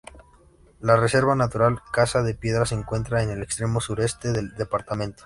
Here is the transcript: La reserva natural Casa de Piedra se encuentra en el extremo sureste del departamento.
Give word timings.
La 0.79 0.95
reserva 0.97 1.35
natural 1.35 1.79
Casa 1.93 2.23
de 2.23 2.33
Piedra 2.33 2.65
se 2.65 2.73
encuentra 2.73 3.21
en 3.21 3.29
el 3.29 3.43
extremo 3.43 3.79
sureste 3.79 4.31
del 4.31 4.55
departamento. 4.55 5.19